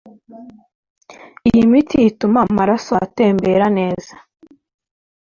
Iyi 1.49 1.63
miti 1.71 1.97
ituma 2.09 2.39
amaraso 2.47 2.91
atembera 3.05 3.65
neza 3.77 4.13